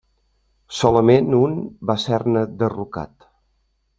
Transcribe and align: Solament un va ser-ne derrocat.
Solament 0.77 1.29
un 1.41 1.53
va 1.91 1.97
ser-ne 2.05 2.45
derrocat. 2.65 3.31